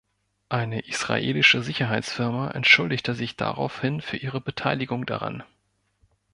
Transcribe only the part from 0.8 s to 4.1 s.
israelische Sicherheitsfirma entschuldigte sich daraufhin